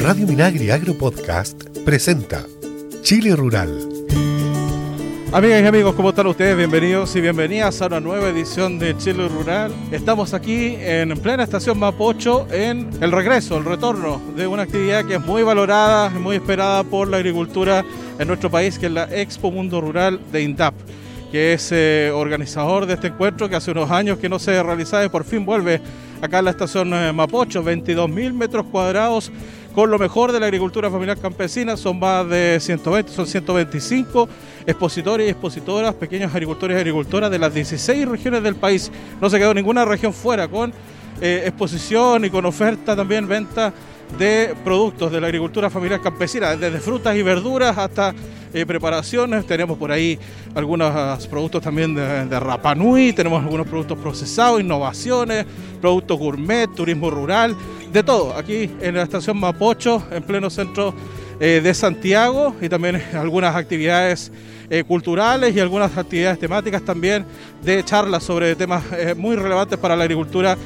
[0.00, 2.44] Radio Minagri Agro Podcast presenta
[3.02, 3.70] Chile Rural.
[5.32, 6.56] Amigas y amigos, ¿cómo están ustedes?
[6.56, 9.72] Bienvenidos y bienvenidas a una nueva edición de Chile Rural.
[9.90, 15.16] Estamos aquí en plena estación Mapocho en el regreso, el retorno de una actividad que
[15.16, 17.84] es muy valorada, muy esperada por la agricultura
[18.18, 20.74] en nuestro país, que es la Expo Mundo Rural de INDAP
[21.30, 25.04] que es eh, organizador de este encuentro que hace unos años que no se realizaba
[25.04, 25.80] y por fin vuelve
[26.22, 29.30] acá en la estación eh, Mapocho, 22 mil metros cuadrados
[29.76, 34.26] con lo mejor de la agricultura familiar campesina, son más de 120, son 125
[34.66, 38.90] expositores y expositoras, pequeños agricultores y agricultoras de las 16 regiones del país.
[39.20, 40.72] No se quedó ninguna región fuera con
[41.20, 43.74] eh, exposición y con oferta también, venta
[44.18, 48.14] de productos de la agricultura familiar campesina, desde frutas y verduras hasta
[48.54, 49.46] eh, preparaciones.
[49.46, 50.18] Tenemos por ahí
[50.54, 55.44] algunos productos también de, de Rapanui, tenemos algunos productos procesados, innovaciones,
[55.80, 57.54] productos gourmet, turismo rural,
[57.92, 58.34] de todo.
[58.34, 60.94] Aquí en la estación Mapocho, en pleno centro
[61.38, 64.32] eh, de Santiago y también algunas actividades
[64.70, 67.26] eh, culturales y algunas actividades temáticas también
[67.62, 68.82] de charlas sobre temas
[69.16, 70.56] muy relevantes para la agricultura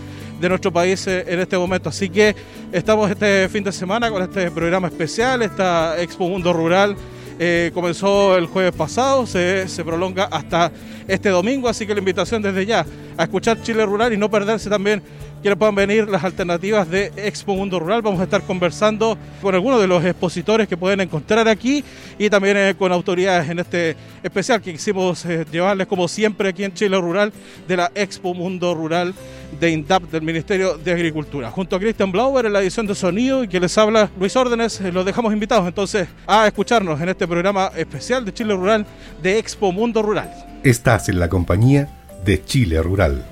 [0.41, 1.89] de nuestro país en este momento.
[1.89, 2.35] Así que
[2.73, 6.97] estamos este fin de semana con este programa especial, esta Expo Mundo Rural.
[7.43, 10.71] Eh, comenzó el jueves pasado, se, se, prolonga hasta
[11.09, 12.85] este domingo, así que la invitación desde ya
[13.17, 15.03] a escuchar Chile Rural y no perderse también
[15.43, 18.03] que puedan venir las alternativas de Expo Mundo Rural.
[18.03, 21.83] Vamos a estar conversando con algunos de los expositores que pueden encontrar aquí
[22.19, 26.65] y también eh, con autoridades en este especial que quisimos eh, llevarles como siempre aquí
[26.65, 27.33] en Chile Rural
[27.67, 29.15] de la Expo Mundo Rural
[29.59, 31.51] de INDAP del Ministerio de Agricultura.
[31.51, 34.81] Junto a Christian Blauer en la edición de sonido y que les habla Luis Órdenes,
[34.81, 38.87] eh, los dejamos invitados entonces a escucharnos en este programa especial de Chile Rural
[39.23, 40.31] de Expo Mundo Rural.
[40.63, 41.89] Estás en la compañía
[42.25, 43.25] de Chile Rural.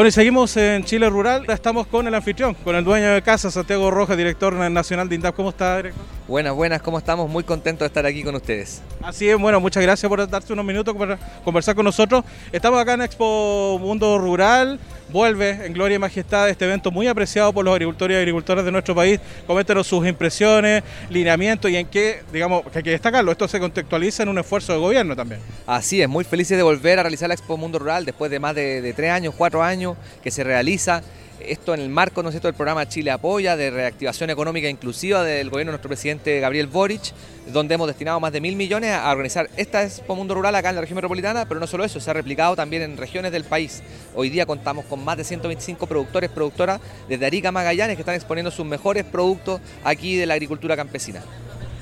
[0.00, 1.44] Bueno, y seguimos en Chile Rural.
[1.46, 5.36] Estamos con el anfitrión, con el dueño de casa, Santiago Rojas, director nacional de INDAP.
[5.36, 6.02] ¿Cómo está, director?
[6.26, 7.28] Buenas, buenas, ¿cómo estamos?
[7.28, 8.80] Muy contentos de estar aquí con ustedes.
[9.02, 12.24] Así es, bueno, muchas gracias por darse unos minutos para conversar con nosotros.
[12.52, 14.78] Estamos acá en Expo Mundo Rural.
[15.08, 18.70] Vuelve en gloria y majestad este evento muy apreciado por los agricultores y agricultoras de
[18.70, 19.18] nuestro país.
[19.44, 23.32] Coméntenos sus impresiones, lineamientos y en qué, digamos, que hay que destacarlo.
[23.32, 25.40] Esto se contextualiza en un esfuerzo de gobierno también.
[25.66, 28.54] Así es, muy felices de volver a realizar la Expo Mundo Rural después de más
[28.54, 29.89] de, de tres años, cuatro años
[30.22, 31.02] que se realiza
[31.46, 35.50] esto en el marco ¿no es del programa Chile Apoya de reactivación económica inclusiva del
[35.50, 37.12] gobierno de nuestro presidente Gabriel Boric,
[37.52, 40.74] donde hemos destinado más de mil millones a organizar esta Expo Mundo Rural acá en
[40.76, 43.82] la región metropolitana, pero no solo eso, se ha replicado también en regiones del país.
[44.14, 48.50] Hoy día contamos con más de 125 productores, productoras desde Arica Magallanes que están exponiendo
[48.50, 51.22] sus mejores productos aquí de la agricultura campesina.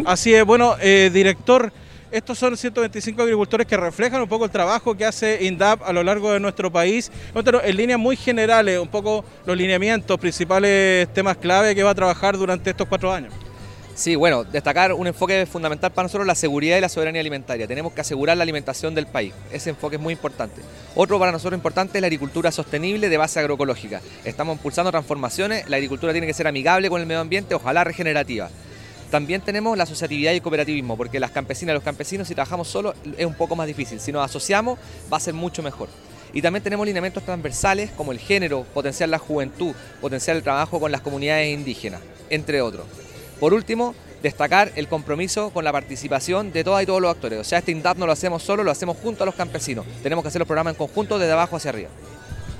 [0.04, 1.72] Así es, bueno, eh, director.
[2.10, 6.02] Estos son 125 agricultores que reflejan un poco el trabajo que hace INDAP a lo
[6.02, 7.12] largo de nuestro país.
[7.34, 12.38] En líneas muy generales, un poco los lineamientos, principales temas clave que va a trabajar
[12.38, 13.34] durante estos cuatro años.
[13.94, 17.66] Sí, bueno, destacar un enfoque fundamental para nosotros, la seguridad y la soberanía alimentaria.
[17.66, 19.34] Tenemos que asegurar la alimentación del país.
[19.52, 20.62] Ese enfoque es muy importante.
[20.94, 24.00] Otro para nosotros importante es la agricultura sostenible de base agroecológica.
[24.24, 25.68] Estamos impulsando transformaciones.
[25.68, 28.48] La agricultura tiene que ser amigable con el medio ambiente, ojalá regenerativa.
[29.10, 32.68] También tenemos la asociatividad y el cooperativismo, porque las campesinas y los campesinos, si trabajamos
[32.68, 34.00] solos, es un poco más difícil.
[34.00, 34.78] Si nos asociamos,
[35.10, 35.88] va a ser mucho mejor.
[36.34, 40.92] Y también tenemos lineamientos transversales como el género, potenciar la juventud, potenciar el trabajo con
[40.92, 42.84] las comunidades indígenas, entre otros.
[43.40, 47.38] Por último, destacar el compromiso con la participación de todas y todos los actores.
[47.38, 49.86] O sea, este INDAP no lo hacemos solo, lo hacemos junto a los campesinos.
[50.02, 51.88] Tenemos que hacer los programas en conjunto desde abajo hacia arriba.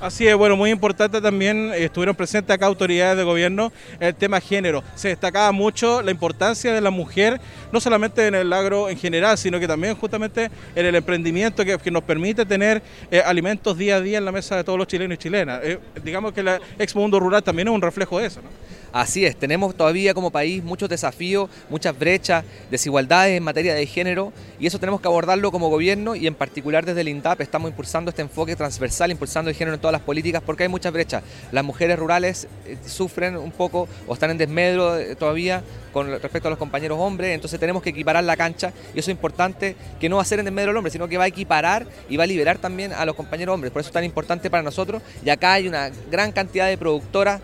[0.01, 4.39] Así es, bueno, muy importante también, eh, estuvieron presentes acá autoridades de gobierno, el tema
[4.39, 4.81] género.
[4.95, 7.41] Se destacaba mucho la importancia de la mujer,
[7.73, 11.91] no solamente en el agro en general, sino que también justamente en el emprendimiento que,
[11.91, 15.15] nos permite tener eh, alimentos día a día en la mesa de todos los chilenos
[15.15, 15.59] y chilenas.
[15.63, 18.78] Eh, digamos que la Expo Mundo Rural también es un reflejo de eso, ¿no?
[18.91, 24.33] Así es, tenemos todavía como país muchos desafíos, muchas brechas, desigualdades en materia de género
[24.59, 28.09] y eso tenemos que abordarlo como gobierno y en particular desde el INDAP estamos impulsando
[28.09, 31.23] este enfoque transversal, impulsando el género en todas las políticas porque hay muchas brechas.
[31.51, 35.63] Las mujeres rurales eh, sufren un poco o están en desmedro eh, todavía
[35.93, 39.15] con respecto a los compañeros hombres, entonces tenemos que equiparar la cancha y eso es
[39.15, 41.85] importante que no va a ser en desmedro el hombre, sino que va a equiparar
[42.09, 43.71] y va a liberar también a los compañeros hombres.
[43.71, 47.41] Por eso es tan importante para nosotros y acá hay una gran cantidad de productoras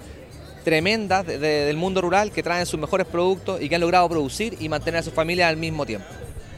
[0.66, 4.10] tremendas de, de, del mundo rural que traen sus mejores productos y que han logrado
[4.10, 6.08] producir y mantener a su familia al mismo tiempo.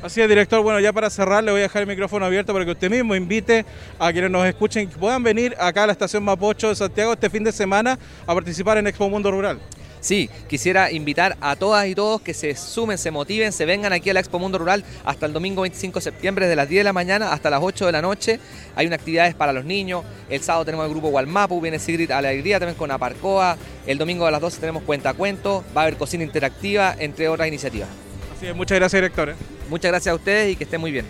[0.02, 0.62] Así es, director.
[0.62, 3.16] Bueno, ya para cerrar le voy a dejar el micrófono abierto para que usted mismo
[3.16, 3.66] invite
[3.98, 7.30] a quienes nos escuchen que puedan venir acá a la estación Mapocho de Santiago este
[7.30, 9.60] fin de semana a participar en Expo Mundo Rural.
[10.08, 14.10] Sí, quisiera invitar a todas y todos que se sumen, se motiven, se vengan aquí
[14.10, 16.84] a la Expo Mundo Rural hasta el domingo 25 de septiembre, de las 10 de
[16.86, 18.40] la mañana hasta las 8 de la noche.
[18.78, 20.06] Hay unas actividades para los niños.
[20.30, 23.58] El sábado tenemos el grupo Walmapu, viene Sigrid a la Alegría también con Aparcoa.
[23.86, 27.50] El domingo a las 12 tenemos Cuenta Cuento, va a haber cocina interactiva, entre otras
[27.50, 27.90] iniciativas.
[28.34, 29.32] Así es, muchas gracias, director.
[29.32, 29.36] ¿eh?
[29.70, 31.06] Muchas gracias a ustedes y que estén muy bien.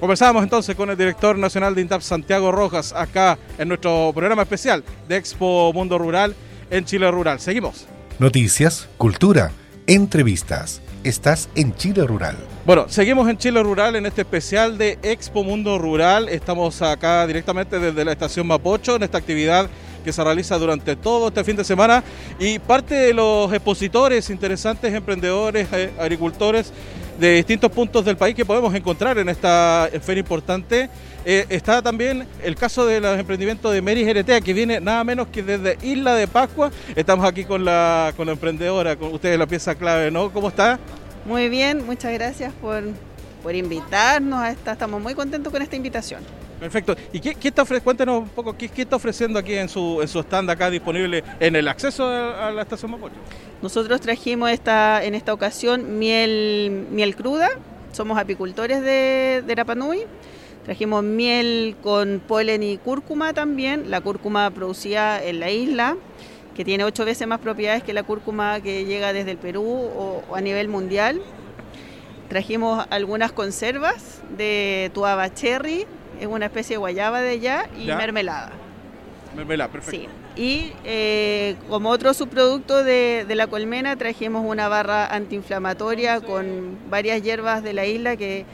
[0.00, 4.82] Conversábamos entonces con el director nacional de INTAP, Santiago Rojas, acá en nuestro programa especial
[5.06, 6.34] de Expo Mundo Rural
[6.72, 7.38] en Chile Rural.
[7.38, 7.86] Seguimos.
[8.22, 9.50] Noticias, cultura,
[9.88, 10.80] entrevistas.
[11.02, 12.36] Estás en Chile Rural.
[12.64, 16.28] Bueno, seguimos en Chile Rural en este especial de Expo Mundo Rural.
[16.28, 19.68] Estamos acá directamente desde la estación Mapocho en esta actividad
[20.04, 22.04] que se realiza durante todo este fin de semana
[22.38, 26.72] y parte de los expositores interesantes, emprendedores, eh, agricultores
[27.18, 30.88] de distintos puntos del país que podemos encontrar en esta feria importante.
[31.24, 35.28] Eh, está también el caso de los emprendimientos de Mary Geretea, que viene nada menos
[35.28, 36.70] que desde Isla de Pascua.
[36.96, 40.32] Estamos aquí con la, con la emprendedora, con ustedes la pieza clave, ¿no?
[40.32, 40.78] ¿Cómo está?
[41.24, 42.82] Muy bien, muchas gracias por,
[43.42, 44.72] por invitarnos a esta.
[44.72, 46.22] Estamos muy contentos con esta invitación.
[46.62, 46.94] Perfecto.
[47.12, 47.84] ¿Y qué, está ofreciendo?
[47.84, 51.24] Cuéntenos un poco, ¿qué, ¿qué, está ofreciendo aquí en su, en su stand acá disponible
[51.40, 53.16] en el acceso a, a la estación Mapocho?
[53.60, 57.48] Nosotros trajimos esta, en esta ocasión miel, miel cruda,
[57.90, 60.04] somos apicultores de, de Rapanui.
[60.64, 65.96] Trajimos miel con polen y cúrcuma también, la cúrcuma producida en la isla,
[66.54, 70.22] que tiene ocho veces más propiedades que la cúrcuma que llega desde el Perú o,
[70.30, 71.20] o a nivel mundial.
[72.28, 75.86] Trajimos algunas conservas de tuaba cherry,
[76.22, 77.96] es una especie de guayaba de allá, y ¿Ya?
[77.96, 78.52] mermelada.
[79.34, 80.08] Mermelada, perfecto.
[80.36, 80.40] Sí.
[80.40, 87.22] Y eh, como otro subproducto de, de, la colmena trajimos una barra antiinflamatoria con varias
[87.22, 88.46] hierbas de la isla que,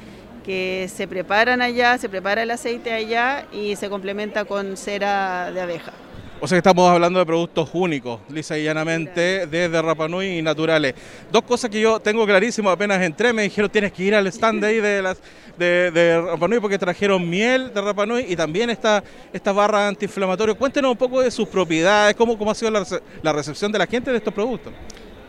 [0.45, 5.61] que, se preparan allá, se prepara el aceite allá y se complementa con cera de
[5.61, 5.93] abeja.
[6.41, 10.95] O sea que estamos hablando de productos únicos, lisa y llanamente, desde Rapanui y naturales.
[11.33, 14.65] Dos cosas que yo tengo clarísimo, apenas entré, me dijeron tienes que ir al stand
[14.65, 15.21] ahí de, las,
[15.59, 19.03] de, de porque trajeron miel de Rapanui y también esta,
[19.33, 20.55] esta barra antiinflamatoria.
[20.55, 22.87] Cuéntenos un poco de sus propiedades, cómo, cómo ha sido la,
[23.21, 24.73] la recepción de la gente de estos productos.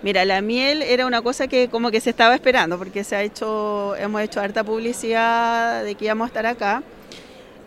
[0.04, 3.24] Mira, la miel era una cosa que como que se estaba esperando porque se ha
[3.24, 6.84] hecho, hemos hecho harta publicidad de que íbamos a estar acá.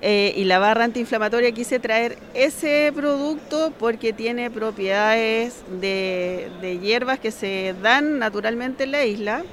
[0.04, 7.20] Eh, y la barra antiinflamatoria quise traer ese producto porque tiene propiedades de, de hierbas
[7.20, 9.44] que se dan naturalmente en la isla,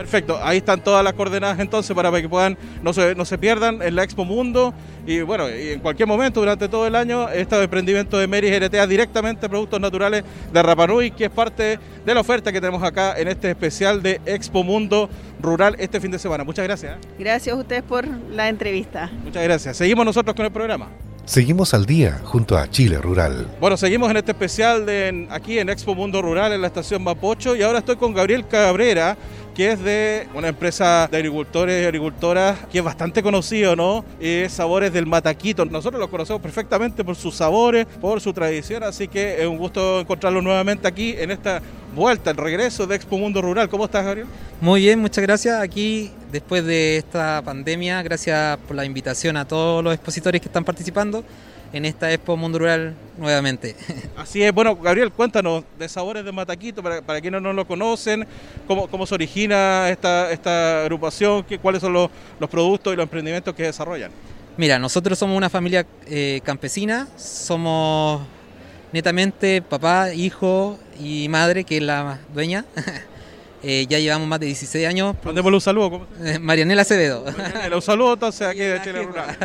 [0.00, 3.82] Perfecto, ahí están todas las coordenadas entonces para que puedan, no se, no se pierdan
[3.82, 4.72] en la Expo Mundo
[5.06, 8.86] y bueno, y en cualquier momento durante todo el año este emprendimiento de Mary Geretea
[8.86, 10.24] directamente productos naturales
[10.54, 14.22] de Rapanui, que es parte de la oferta que tenemos acá en este especial de
[14.24, 16.44] Expo Mundo Rural este fin de semana.
[16.44, 16.96] Muchas gracias.
[16.96, 17.08] ¿eh?
[17.18, 19.10] Gracias a ustedes por la entrevista.
[19.22, 19.76] Muchas gracias.
[19.76, 20.88] Seguimos nosotros con el programa.
[21.30, 23.46] Seguimos al día junto a Chile Rural.
[23.60, 27.54] Bueno, seguimos en este especial de aquí en Expo Mundo Rural en la estación Mapocho
[27.54, 29.16] y ahora estoy con Gabriel Cabrera,
[29.60, 34.06] que es de una empresa de agricultores y agricultoras que es bastante conocido, ¿no?
[34.18, 35.66] Es Sabores del Mataquito.
[35.66, 40.00] Nosotros lo conocemos perfectamente por sus sabores, por su tradición, así que es un gusto
[40.00, 41.60] encontrarlo nuevamente aquí en esta
[41.94, 43.68] vuelta, el regreso de Expo Mundo Rural.
[43.68, 44.28] ¿Cómo estás, Gabriel?
[44.62, 45.60] Muy bien, muchas gracias.
[45.60, 50.64] Aquí, después de esta pandemia, gracias por la invitación a todos los expositores que están
[50.64, 51.22] participando
[51.72, 53.76] en esta Expo Mundo Rural nuevamente.
[54.16, 58.26] Así es, bueno, Gabriel, cuéntanos de Sabores de Mataquito, para, para quienes no lo conocen,
[58.66, 63.04] cómo, cómo se origina esta, esta agrupación, qué, cuáles son los, los, productos y los
[63.04, 64.10] emprendimientos que desarrollan.
[64.56, 68.22] Mira, nosotros somos una familia eh, campesina, somos
[68.92, 72.64] netamente papá, hijo y madre, que es la dueña.
[73.62, 75.14] Eh, ya llevamos más de 16 años.
[75.22, 76.06] Mandémosle un saludo.
[76.24, 77.26] Eh, Marianela Acevedo.
[77.36, 79.36] Marianela, un saludo entonces aquí de Chile Rural.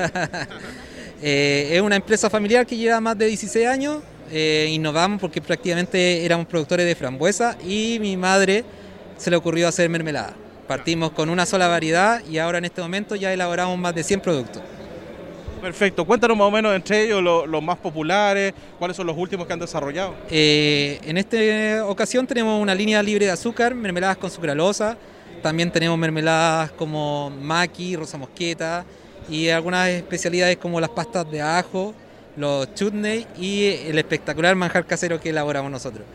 [1.22, 4.04] Eh, es una empresa familiar que lleva más de 16 años.
[4.32, 8.64] Eh, innovamos porque prácticamente éramos productores de frambuesa y mi madre
[9.18, 10.34] se le ocurrió hacer mermelada.
[10.68, 14.20] Partimos con una sola variedad y ahora en este momento ya elaboramos más de 100
[14.22, 14.64] productos.
[15.62, 19.48] Perfecto, cuéntanos más o menos entre ellos los, los más populares, cuáles son los últimos
[19.48, 20.16] que han desarrollado.
[20.30, 24.98] Eh, en esta ocasión tenemos una línea libre de azúcar, mermeladas con sucralosa,
[25.42, 28.86] también tenemos mermeladas como maqui, rosa mosqueta
[29.30, 31.94] y algunas especialidades como las pastas de ajo,
[32.38, 36.06] los chutney y el espectacular manjar casero que elaboramos nosotros.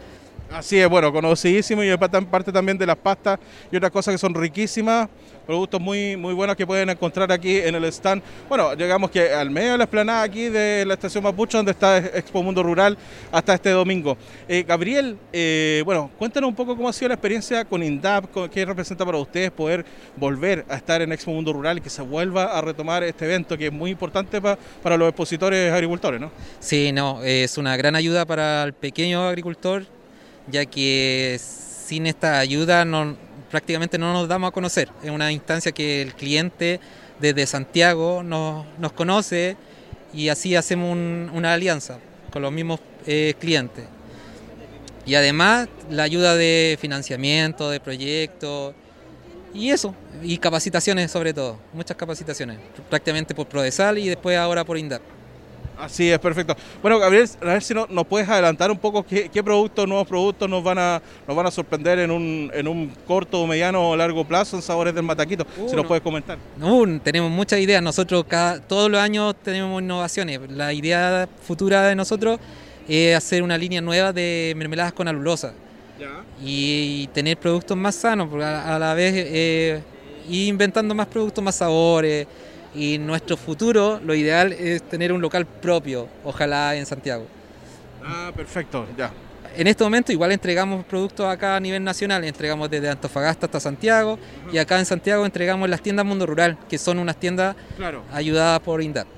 [0.52, 3.38] Así es, bueno, conocidísimo y parte también de las pastas
[3.70, 5.08] y otras cosas que son riquísimas,
[5.46, 8.20] productos muy, muy buenos que pueden encontrar aquí en el stand.
[8.48, 11.98] Bueno, llegamos que al medio de la esplanada aquí de la estación Mapucho, donde está
[11.98, 12.98] Expo Mundo Rural,
[13.30, 14.16] hasta este domingo.
[14.48, 18.64] Eh, Gabriel, eh, bueno, cuéntanos un poco cómo ha sido la experiencia con INDAP, qué
[18.64, 19.84] representa para ustedes poder
[20.16, 23.56] volver a estar en Expo Mundo Rural y que se vuelva a retomar este evento
[23.56, 26.32] que es muy importante para los expositores agricultores, ¿no?
[26.58, 29.99] Sí, no, es una gran ayuda para el pequeño agricultor
[30.48, 33.16] ya que sin esta ayuda no,
[33.50, 34.88] prácticamente no nos damos a conocer.
[35.02, 36.80] Es una instancia que el cliente
[37.20, 39.56] desde Santiago nos, nos conoce
[40.14, 41.98] y así hacemos una alianza
[42.30, 43.84] con los mismos eh, clientes.
[45.06, 48.74] Y además la ayuda de financiamiento, de proyectos
[49.52, 54.78] y eso, y capacitaciones sobre todo, muchas capacitaciones, prácticamente por Prodesal y después ahora por
[54.78, 55.02] INDAP.
[55.80, 56.54] Así es, perfecto.
[56.82, 60.48] Bueno, Gabriel, a ver si no, nos puedes adelantar un poco qué, productos, nuevos productos
[60.48, 64.24] nos van a, nos van a sorprender en un, en un corto, mediano o largo
[64.24, 65.46] plazo en Sabores del Mataquito.
[65.66, 66.36] si nos puedes comentar.
[66.58, 67.82] No, tenemos muchas ideas.
[67.82, 70.40] Nosotros cada, todos los años tenemos innovaciones.
[70.50, 72.38] La idea futura de nosotros
[72.86, 75.54] es hacer una línea nueva de mermeladas con alulosa.
[76.42, 79.82] Y, tener productos más sanos, a, la vez eh,
[80.30, 82.26] inventando más productos, más sabores
[82.74, 87.26] y nuestro futuro, lo ideal es tener un local propio, ojalá en Santiago.
[88.04, 89.10] Ah, perfecto, ya.
[89.56, 94.18] En este momento igual entregamos productos acá a nivel nacional, entregamos desde Antofagasta hasta Santiago
[94.52, 97.56] y acá en Santiago entregamos las tiendas Mundo Rural, que son unas tiendas
[98.12, 99.08] ayudadas por INDAP.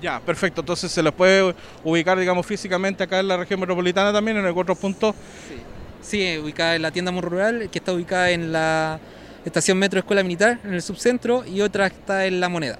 [0.00, 0.60] Ya, perfecto.
[0.60, 4.56] Entonces se los puede ubicar, digamos, físicamente acá en la región metropolitana también, en el
[4.56, 5.14] otro punto.
[5.48, 5.56] Sí.
[6.02, 9.00] sí, ubicada en la tienda Mundo Rural, que está ubicada en la
[9.44, 12.78] estación Metro Escuela Militar en el subcentro y otra está en La Moneda.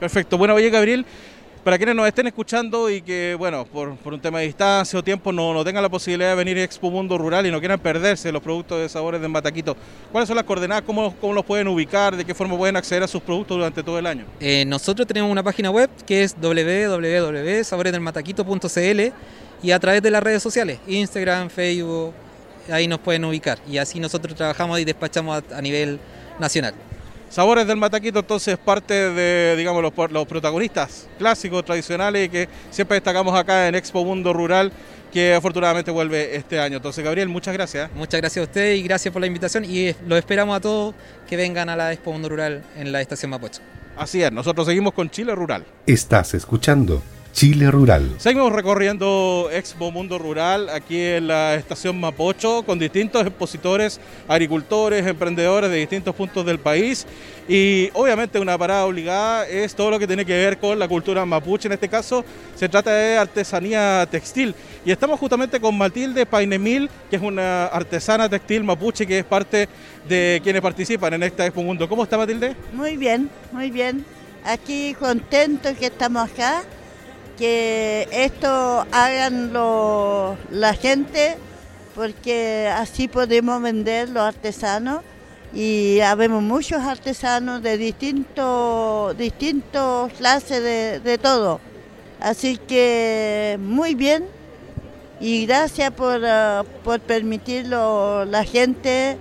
[0.00, 0.38] Perfecto.
[0.38, 1.04] Bueno, oye Gabriel,
[1.62, 5.32] para quienes nos estén escuchando y que, bueno, por, un tema de distancia o tiempo
[5.32, 8.30] no, no tengan la posibilidad de venir a Expo Mundo Rural y no quieran perderse
[8.30, 9.76] los productos de sabores de Mataquito,
[10.12, 10.84] ¿cuáles son las coordenadas?
[10.84, 12.16] ¿Cómo, cómo los pueden ubicar?
[12.16, 14.26] ¿De qué forma pueden acceder a sus productos durante todo el año?
[14.40, 19.00] Eh, nosotros tenemos una página web que es www.saboresdelmataquito.cl
[19.62, 22.12] y a través de las redes sociales, Instagram, Facebook,
[22.70, 23.58] ahí nos pueden ubicar.
[23.66, 25.98] Y así nosotros trabajamos y despachamos a, nivel
[26.38, 26.74] nacional.
[27.34, 32.94] Sabores del Mataquito, entonces, parte de, digamos, los, los protagonistas clásicos, tradicionales, y que siempre
[32.94, 34.70] destacamos acá en Expo Mundo Rural,
[35.12, 36.76] que afortunadamente vuelve este año.
[36.76, 37.90] Entonces, Gabriel, muchas gracias.
[37.92, 39.64] Muchas gracias a usted y gracias por la invitación.
[39.64, 40.94] Y los esperamos a todos
[41.28, 43.62] que vengan a la Expo Mundo Rural en la estación Mapocho.
[43.96, 45.64] Así es, nosotros seguimos con Chile Rural.
[45.86, 47.02] Estás escuchando
[47.34, 48.14] Chile Rural.
[48.18, 55.68] Seguimos recorriendo Expo Mundo Rural aquí en la estación Mapocho con distintos expositores, agricultores, emprendedores
[55.68, 57.04] de distintos puntos del país
[57.48, 61.26] y obviamente una parada obligada es todo lo que tiene que ver con la cultura
[61.26, 61.66] mapuche.
[61.66, 62.24] En este caso
[62.54, 68.28] se trata de artesanía textil y estamos justamente con Matilde Painemil, que es una artesana
[68.28, 69.68] textil mapuche que es parte
[70.08, 71.88] de quienes participan en esta Expo Mundo.
[71.88, 72.54] ¿Cómo está Matilde?
[72.72, 74.04] Muy bien, muy bien.
[74.44, 76.62] Aquí contentos que estamos acá
[77.38, 79.52] que esto hagan
[80.50, 81.36] la gente
[81.94, 85.02] porque así podemos vender los artesanos
[85.52, 90.62] y habemos muchos artesanos de distintos distintos clases
[91.04, 91.60] de, todo.
[92.20, 94.24] Así que muy bien
[95.20, 99.16] y gracias por, uh, por permitirlo la gente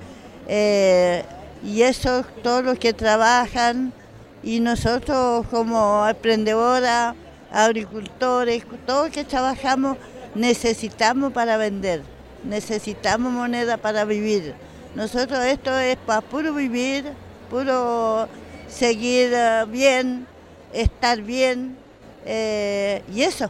[0.47, 1.23] eh,
[1.63, 3.93] y eso todos los que trabajan
[4.41, 7.15] y nosotros como emprendedoras
[7.53, 9.97] agricultores, todos que trabajamos,
[10.33, 12.01] necesitamos para vender,
[12.43, 14.55] necesitamos moneda para vivir.
[14.95, 17.05] Nosotros esto es para puro vivir,
[17.49, 18.27] puro
[18.67, 20.25] seguir eh, bien,
[20.73, 21.77] estar bien
[22.25, 23.49] eh, y eso.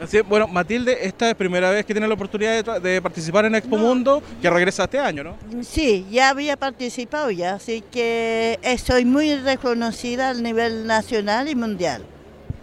[0.00, 3.76] Así, bueno, Matilde, esta es primera vez que tiene la oportunidad de, participar en Expo
[3.76, 5.36] Mundo, que regresa este año, ¿no?
[5.62, 12.04] Sí, ya había participado ya, así que soy muy reconocida a nivel nacional y mundial.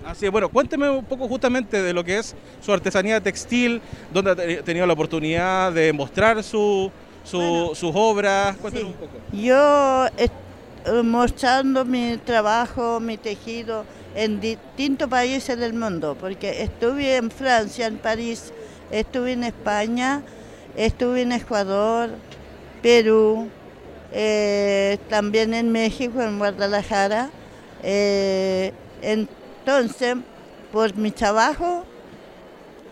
[0.06, 3.82] Así es, bueno, cuénteme un poco justamente de lo que es su artesanía textil,
[4.14, 6.92] donde ha tenido la oportunidad de mostrar su,
[7.24, 8.56] sus obras.
[8.58, 9.14] Cuénteme un poco.
[9.34, 10.30] Yo eh,
[11.04, 13.84] mostrando mi trabajo, mi tejido
[14.16, 18.54] en distintos países del mundo, porque estuve en Francia, en París,
[18.92, 20.22] estuve en España,
[20.78, 22.12] estuve en Ecuador,
[22.84, 23.50] Perú,
[24.14, 27.32] eh, también en México, en Guadalajara.
[27.82, 28.72] Eh,
[29.66, 30.16] entonces,
[30.72, 31.84] por mi trabajo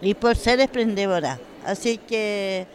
[0.02, 1.40] y por ser emprendedora.
[1.64, 2.66] Así que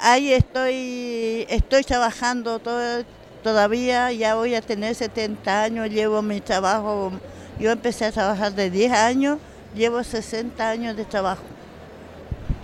[0.00, 3.04] ahí estoy, estoy trabajando todo,
[3.42, 7.10] todavía, ya voy a tener 70 años, llevo mi trabajo,
[7.58, 9.38] yo empecé a trabajar de 10 años,
[9.74, 11.42] llevo 60 años de trabajo.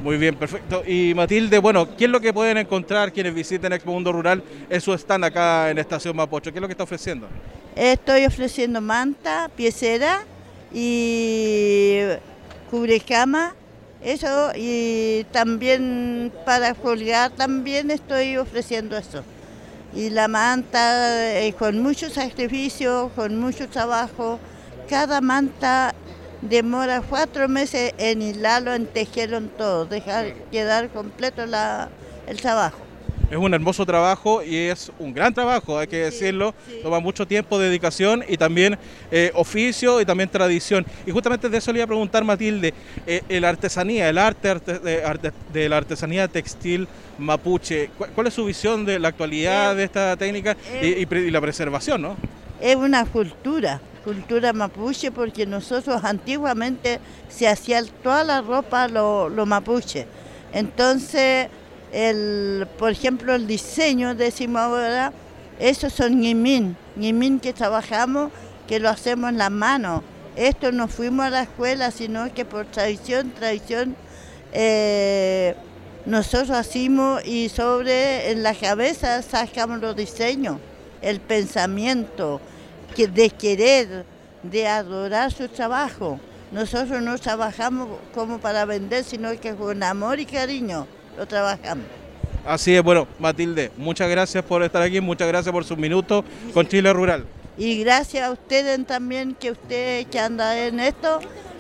[0.03, 0.83] Muy bien, perfecto.
[0.87, 4.45] Y Matilde, bueno, ¿qué es lo que pueden encontrar quienes visiten Expo Mundo Rural
[4.81, 6.53] su stand acá en Estación Mapocho?
[6.53, 7.27] ¿Qué es lo que está ofreciendo?
[7.75, 10.25] Estoy ofreciendo manta, piecera
[10.73, 12.01] y
[12.71, 13.55] cubrecama,
[14.03, 19.25] eso, y también para colgar también estoy ofreciendo eso.
[19.95, 24.39] Y la manta eh, con mucho sacrificio, con mucho trabajo,
[24.89, 25.95] cada manta
[26.43, 31.89] demora cuatro meses en hilarlo, en tejerlo, todo, dejar quedar completo la,
[32.27, 32.88] el trabajo.
[33.31, 36.55] Es un hermoso trabajo y es un gran trabajo, hay que decirlo.
[36.83, 38.79] Toma mucho tiempo, dedicación y también
[39.11, 40.87] eh, oficio y también tradición.
[41.07, 42.73] Y justamente de eso le iba a preguntar, Matilde,
[43.07, 44.55] eh, la artesanía, el arte,
[45.53, 50.57] de, la artesanía textil mapuche, ¿cuál, es su visión de la actualidad de esta técnica
[50.81, 52.01] y, la preservación?
[52.01, 52.17] ¿no?
[52.63, 59.45] Es una cultura, cultura mapuche, porque nosotros antiguamente se hacía toda la ropa lo, lo
[59.45, 60.07] mapuche.
[60.55, 61.49] Entonces
[61.93, 65.13] el, por ejemplo, el diseño, decimos ahora,
[65.59, 68.31] esos son ñimín, ñimín que trabajamos,
[68.67, 70.03] que lo hacemos en la mano.
[70.37, 73.97] Esto no fuimos a la escuela, sino que por tradición, tradición,
[74.53, 75.55] eh,
[76.07, 80.59] nosotros hacemos y sobre en la cabeza sacamos los diseños,
[81.03, 82.41] el pensamiento
[82.95, 84.05] que de querer,
[84.43, 86.21] de adorar su trabajo.
[86.53, 90.87] Nosotros no trabajamos como para vender, sino que con amor y cariño
[91.19, 91.85] lo trabajamos.
[92.47, 96.67] Así es, bueno, Matilde, muchas gracias por estar aquí, muchas gracias por sus minutos con
[96.67, 97.25] Chile Rural.
[97.59, 101.19] Y gracias a ustedes también, que usted que anda en esto,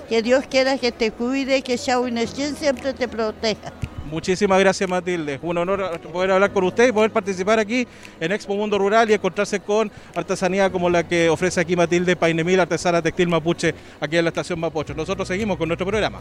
[0.08, 3.72] que Dios quiera que te cuide, que Shawineshien siempre te proteja.
[4.08, 7.86] Muchísimas gracias Matilde, un honor poder hablar con usted y poder participar aquí
[8.18, 12.60] en Expo Mundo Rural y encontrarse con artesanía como la que ofrece aquí Matilde Painemil,
[12.60, 14.94] artesana textil mapuche, aquí en la estación Mapocho.
[14.94, 16.21] Nosotros seguimos con nuestro programa.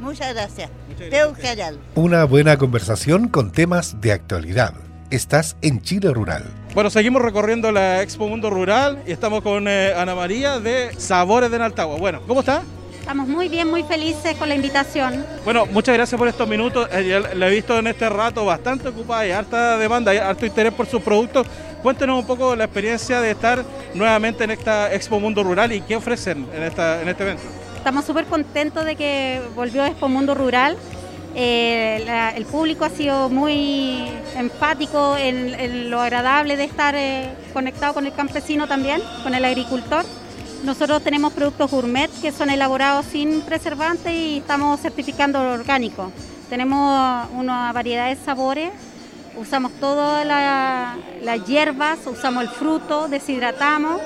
[0.00, 0.70] Muchas gracias.
[1.94, 4.74] Una buena conversación con temas de actualidad.
[5.10, 6.44] Estás en Chile Rural.
[6.74, 11.50] Bueno, seguimos recorriendo la Expo Mundo Rural y estamos con eh, Ana María de Sabores
[11.50, 11.96] de Naltagua.
[11.96, 12.62] Bueno, ¿cómo está?
[12.98, 15.24] Estamos muy bien, muy felices con la invitación.
[15.44, 16.88] Bueno, muchas gracias por estos minutos.
[16.90, 20.74] Eh, la he visto en este rato bastante ocupada y harta demanda, y harto interés
[20.74, 21.46] por sus productos.
[21.84, 25.94] Cuéntenos un poco la experiencia de estar nuevamente en esta Expo Mundo Rural y qué
[25.94, 27.44] ofrecen en, esta, en este evento.
[27.86, 30.76] Estamos súper contentos de que volvió Expo Mundo Rural.
[31.36, 38.04] Eh, el público ha sido muy enfático en, lo agradable de estar eh, conectado con
[38.04, 40.04] el campesino también, con el agricultor.
[40.64, 46.10] Nosotros tenemos productos gourmet que son elaborados sin preservantes y estamos certificando lo orgánico.
[46.50, 48.72] Tenemos una variedad de sabores,
[49.36, 54.00] usamos todas las hierbas, usamos el fruto, deshidratamos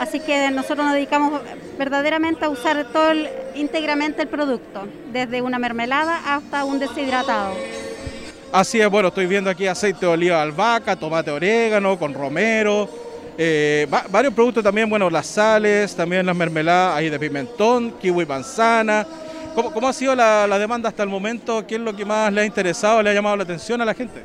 [0.00, 1.40] Así que nosotros nos dedicamos
[1.78, 3.12] verdaderamente a usar todo
[3.54, 7.54] íntegramente el producto, desde una mermelada hasta un deshidratado.
[8.52, 12.88] Así es, bueno, estoy viendo aquí aceite de oliva de albahaca, tomate orégano, con romero,
[13.38, 19.06] eh, varios productos también, bueno, las sales, también las mermeladas ahí de pimentón, kiwi manzana.
[19.54, 21.66] ¿Cómo, ha sido la, la demanda hasta el momento?
[21.66, 23.94] ¿Qué es lo que más le ha interesado, le ha llamado la atención a la
[23.94, 24.22] gente?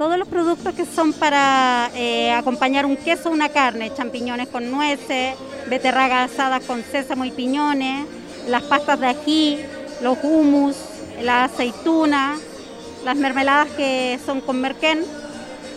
[0.00, 5.34] Todos los productos que son para eh, acompañar un queso una carne, champiñones con nueces,
[5.68, 8.06] beterragas asadas con sésamo y piñones,
[8.48, 9.58] las pastas de ají,
[10.00, 10.74] los hummus,
[11.20, 12.38] la aceituna,
[13.04, 15.00] las mermeladas que son con merquén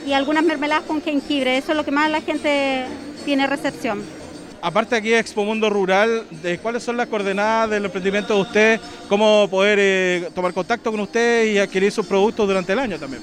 [0.07, 1.57] y algunas mermeladas con jengibre.
[1.57, 2.85] Eso es lo que más la gente
[3.25, 4.01] tiene recepción.
[4.61, 6.23] Aparte aquí Expo Mundo Rural,
[6.61, 8.81] ¿cuáles son las coordenadas del emprendimiento de usted?
[9.09, 13.21] ¿Cómo poder eh, tomar contacto con usted y adquirir sus productos durante el año también?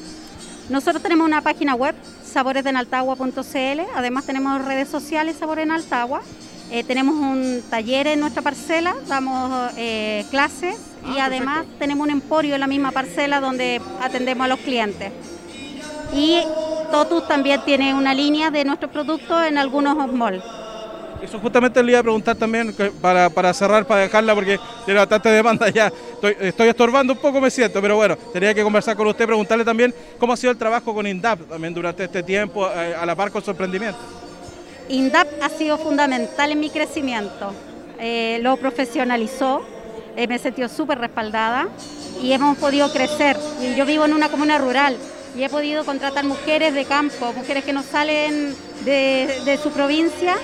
[0.70, 6.22] Nosotros tenemos una página web, saboresdenaltagua.cl, además tenemos redes sociales Sabores en Altagua,
[6.70, 10.76] eh, tenemos un taller en nuestra parcela, damos eh, clases
[11.12, 15.12] y ah, además tenemos un emporio en la misma parcela donde atendemos a los clientes.
[16.14, 16.40] Y
[16.92, 20.44] Totus también tiene una línea de nuestros productos en algunos malls.
[21.22, 25.68] Eso justamente le iba a preguntar también para, cerrar, para dejarla, porque tiene bastante demanda
[25.68, 25.92] ya.
[26.40, 29.94] Estoy, estorbando un poco, me siento, pero bueno, tenía que conversar con usted, preguntarle también
[30.18, 33.30] cómo ha sido el trabajo con INDAP también durante este tiempo, eh, a la par
[33.30, 33.98] con su emprendimiento.
[34.88, 37.52] INDAP ha sido fundamental en mi crecimiento.
[38.02, 39.60] eh, lo profesionalizó,
[40.16, 41.68] eh, me sentido súper respaldada
[42.22, 43.36] y hemos podido crecer.
[43.76, 44.96] Yo vivo en una comuna rural
[45.36, 50.36] y he podido contratar mujeres de campo, mujeres que no salen de, de su provincia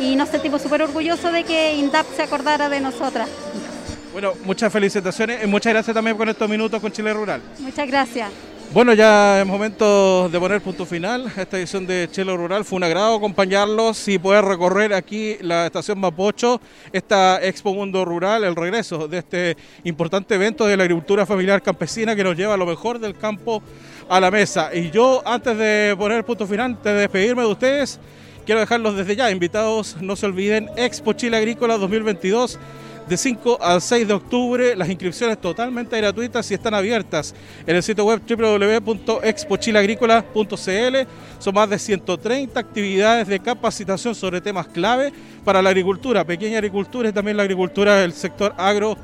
[0.00, 3.28] y nos sentimos súper orgullosos de que INDAP se acordara de nosotras.
[4.12, 7.40] Bueno, muchas felicitaciones y muchas gracias también por estos minutos con Chile Rural.
[7.58, 8.30] Muchas gracias.
[8.72, 12.64] Bueno, ya es momento de poner punto final a esta edición de Chelo Rural.
[12.64, 16.60] Fue un agrado acompañarlos y poder recorrer aquí la estación Mapocho,
[16.92, 22.16] esta Expo Mundo Rural, el regreso de este importante evento de la agricultura familiar campesina
[22.16, 23.62] que nos lleva a lo mejor del campo
[24.08, 24.70] a la mesa.
[24.74, 27.98] Y yo, antes de poner punto final, antes de despedirme de ustedes,
[28.44, 29.96] quiero dejarlos desde ya invitados.
[30.00, 32.58] No se olviden, Expo Chile Agrícola 2022
[33.08, 34.74] de 5 al 6 de octubre.
[34.76, 37.32] Las inscripciones totalmente gratuitas y están abiertas
[37.66, 40.96] en el sitio web www.expochileagrícola.cl.
[41.38, 45.12] Son más de 130 actividades de capacitación sobre temas clave
[45.44, 48.96] para la agricultura, pequeña agricultura y también la agricultura del sector agro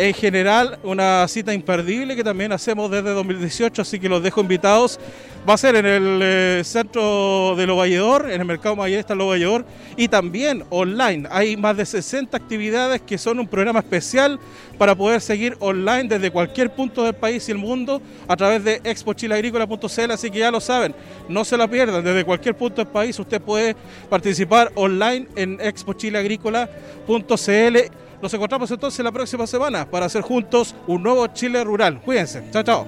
[0.00, 4.98] en general, una cita imperdible que también hacemos desde 2018, así que los dejo invitados.
[5.46, 9.66] Va a ser en el eh, centro de Lovalledor, en el mercado mayorista Lovalledor,
[9.98, 11.28] y también online.
[11.30, 14.40] Hay más de 60 actividades que son un programa especial
[14.78, 18.80] para poder seguir online desde cualquier punto del país y el mundo a través de
[18.82, 20.94] expochileagrícola.cl, así que ya lo saben,
[21.28, 23.76] no se la pierdan, desde cualquier punto del país usted puede
[24.08, 31.26] participar online en expochileagrícola.cl nos encontramos entonces la próxima semana para hacer juntos un nuevo
[31.28, 32.00] Chile Rural.
[32.00, 32.42] Cuídense.
[32.50, 32.86] Chao, chao.